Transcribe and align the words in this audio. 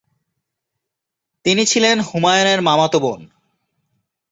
তিনি 1.45 1.63
ছিলেন 1.65 1.97
হুমায়ুনের 1.99 2.59
মামাতো 2.61 2.97
বোন। 2.99 3.21